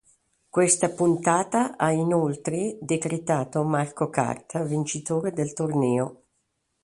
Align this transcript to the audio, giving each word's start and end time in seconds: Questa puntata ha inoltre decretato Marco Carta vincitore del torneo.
Questa 0.49 0.89
puntata 0.89 1.77
ha 1.77 1.91
inoltre 1.91 2.75
decretato 2.81 3.61
Marco 3.61 4.09
Carta 4.09 4.63
vincitore 4.63 5.31
del 5.31 5.53
torneo. 5.53 6.23